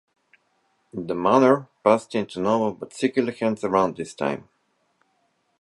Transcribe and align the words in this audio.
The 0.95 1.13
manor 1.13 1.69
passed 1.83 2.15
into 2.15 2.39
noble 2.39 2.71
but 2.71 2.91
secular 2.91 3.31
hands 3.33 3.63
around 3.63 3.97
this 3.97 4.15
time. 4.15 4.49